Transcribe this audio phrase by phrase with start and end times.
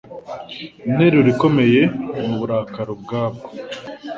[0.87, 1.81] interuro ikomeye
[2.25, 3.47] ni uburakari ubwabwo